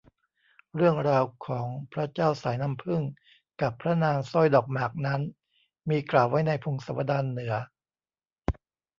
[0.75, 3.01] เรื่องราวของพระเจ้าสายน้ำผึ้ง
[3.61, 5.21] กับพระนางสร้อยดอกหมากนั้น
[5.89, 7.55] มีกล่าวไว้ในพงศาวดารเหนือ